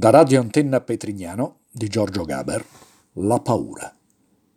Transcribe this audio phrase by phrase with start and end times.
[0.00, 2.64] Da Radio Antenna Petrignano di Giorgio Gaber,
[3.16, 3.94] La paura.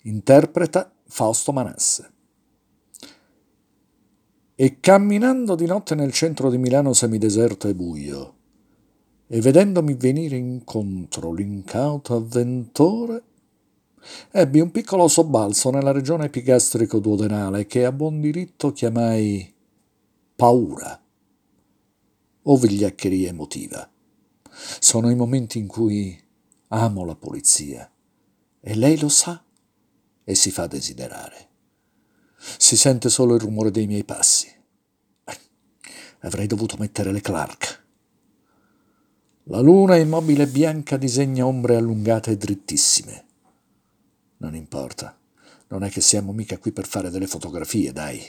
[0.04, 2.14] Interpreta Fausto Manasse.
[4.56, 8.36] E camminando di notte nel centro di Milano semideserto e buio,
[9.28, 13.24] e vedendomi venire incontro l'incauto avventore,
[14.32, 19.54] ebbi un piccolo sobbalzo nella regione epigastrico-duodenale che a buon diritto chiamai
[20.38, 21.04] paura
[22.44, 23.90] o vigliaccheria emotiva.
[24.80, 26.22] Sono i momenti in cui
[26.68, 27.90] amo la polizia
[28.60, 29.44] e lei lo sa
[30.24, 31.50] e si fa desiderare.
[32.38, 34.52] Si sente solo il rumore dei miei passi.
[36.20, 37.86] Avrei dovuto mettere le Clark.
[39.48, 43.26] La luna immobile e bianca disegna ombre allungate e drittissime.
[44.38, 45.18] Non importa,
[45.68, 48.22] non è che siamo mica qui per fare delle fotografie, dai.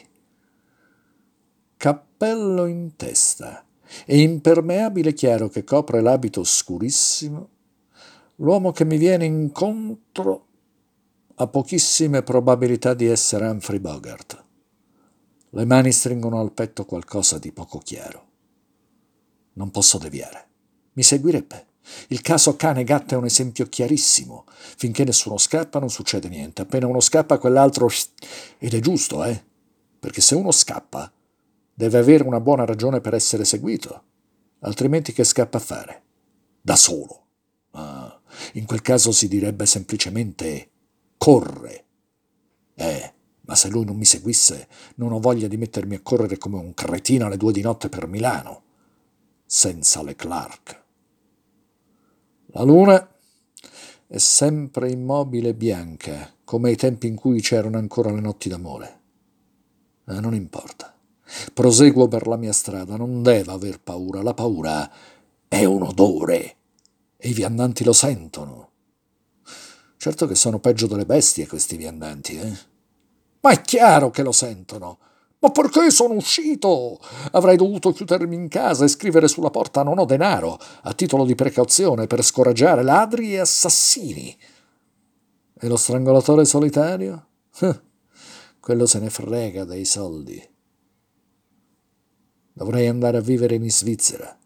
[1.77, 3.65] Cappello in testa
[4.07, 7.49] e impermeabile chiaro che copre l'abito scurissimo,
[8.37, 10.47] l'uomo che mi viene incontro
[11.37, 14.45] ha pochissime probabilità di essere Humphrey Bogart.
[15.51, 18.27] Le mani stringono al petto qualcosa di poco chiaro.
[19.55, 20.49] Non posso deviare.
[20.95, 21.67] Mi seguirebbe.
[22.09, 24.45] Il caso cane e gatta è un esempio chiarissimo.
[24.77, 26.63] Finché nessuno scappa non succede niente.
[26.63, 27.89] Appena uno scappa quell'altro...
[28.59, 29.43] Ed è giusto, eh?
[29.99, 31.13] Perché se uno scappa
[31.77, 34.03] Deve avere una buona ragione per essere seguito,
[34.61, 36.03] altrimenti che scappa a fare?
[36.61, 37.27] Da solo.
[37.73, 38.21] Ah,
[38.53, 40.71] in quel caso si direbbe semplicemente
[41.19, 41.85] corre.
[42.75, 46.59] Eh, ma se lui non mi seguisse, non ho voglia di mettermi a correre come
[46.59, 48.63] un cretino alle due di notte per Milano,
[49.45, 50.83] senza le Clark.
[52.47, 53.17] La luna
[54.07, 59.01] è sempre immobile e bianca, come ai tempi in cui c'erano ancora le notti d'amore.
[60.05, 60.94] Ma non importa.
[61.53, 64.91] Proseguo per la mia strada, non devo aver paura, la paura
[65.49, 66.57] è un odore
[67.17, 68.71] e i viandanti lo sentono.
[69.97, 72.53] Certo che sono peggio delle bestie questi viandanti, eh?
[73.41, 74.99] Ma è chiaro che lo sentono.
[75.39, 76.99] Ma perché sono uscito?
[77.33, 81.35] Avrei dovuto chiudermi in casa e scrivere sulla porta non ho denaro, a titolo di
[81.35, 84.37] precauzione per scoraggiare ladri e assassini.
[85.59, 87.27] E lo strangolatore solitario?
[88.61, 90.53] Quello se ne frega dei soldi.
[92.57, 94.39] Dovrei andare a vivere in Svizzera,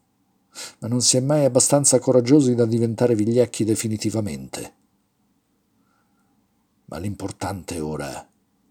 [0.78, 4.74] ma non si è mai abbastanza coraggiosi da diventare vigliacchi definitivamente.
[6.86, 8.26] Ma l'importante ora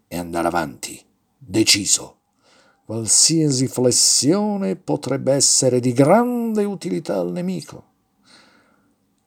[0.08, 1.00] è andare avanti,
[1.38, 2.16] deciso.
[2.84, 7.84] Qualsiasi flessione potrebbe essere di grande utilità al nemico.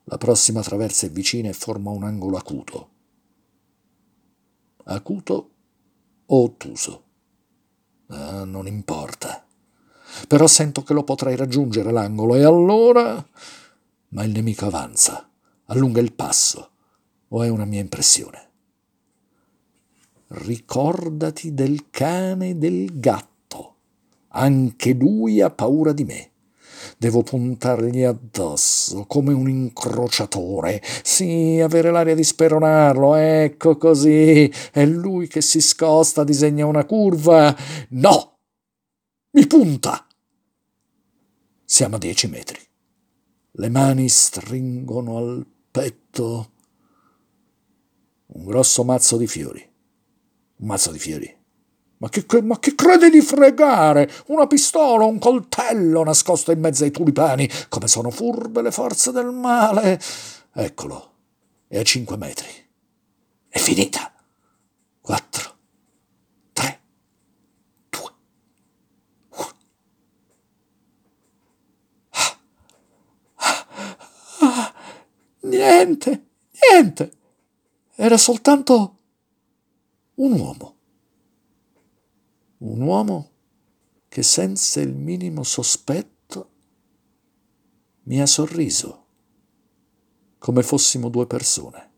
[0.05, 2.89] La prossima traversa è vicina e forma un angolo acuto.
[4.83, 5.51] Acuto
[6.25, 7.03] o ottuso?
[8.07, 9.40] Ah, non importa
[10.31, 13.21] però sento che lo potrei raggiungere l'angolo e allora...
[14.11, 15.29] Ma il nemico avanza,
[15.65, 16.69] allunga il passo,
[17.27, 18.49] o è una mia impressione?
[20.27, 23.75] Ricordati del cane e del gatto.
[24.29, 26.31] Anche lui ha paura di me.
[26.97, 30.81] Devo puntargli addosso come un incrociatore.
[31.03, 33.15] Sì, avere l'aria di speronarlo.
[33.15, 34.49] Ecco così.
[34.71, 37.53] È lui che si scosta, disegna una curva.
[37.89, 38.37] No!
[39.31, 40.05] Mi punta!
[41.71, 42.59] Siamo a dieci metri.
[43.51, 46.51] Le mani stringono al petto
[48.25, 49.65] un grosso mazzo di fiori.
[50.57, 51.33] Un mazzo di fiori.
[51.99, 54.11] Ma che, ma che crede di fregare?
[54.27, 57.49] Una pistola, un coltello nascosto in mezzo ai tulipani.
[57.69, 59.97] Come sono furbe le forze del male.
[60.53, 61.13] Eccolo.
[61.69, 62.49] È a cinque metri.
[63.47, 64.11] È finita.
[75.61, 76.27] Niente,
[76.71, 77.11] niente.
[77.93, 78.97] Era soltanto
[80.15, 80.75] un uomo.
[82.57, 83.29] Un uomo
[84.07, 86.49] che senza il minimo sospetto
[88.03, 89.05] mi ha sorriso,
[90.39, 91.89] come fossimo due persone.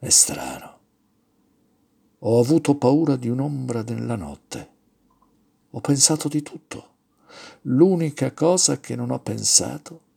[0.00, 0.78] È strano.
[2.18, 4.72] Ho avuto paura di un'ombra nella notte.
[5.70, 6.92] Ho pensato di tutto.
[7.62, 10.12] L'unica cosa che non ho pensato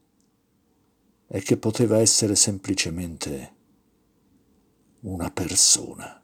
[1.28, 3.56] e che poteva essere semplicemente
[5.02, 6.22] una persona.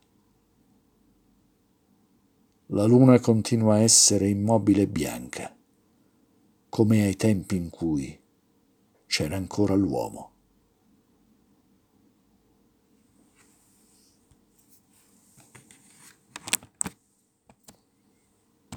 [2.67, 5.55] La luna continua a essere immobile e bianca,
[6.69, 8.19] come ai tempi in cui
[9.05, 10.32] c'era ancora l'uomo.